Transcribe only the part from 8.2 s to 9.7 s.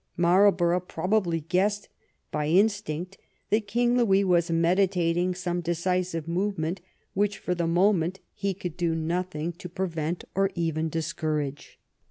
he could do nothing 108 THE CAMPAIGN"— BLENHEIM